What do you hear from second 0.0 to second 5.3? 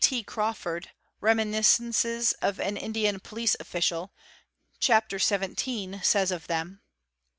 T. Crawford," Reminiscences of an Indian Police Official," hapter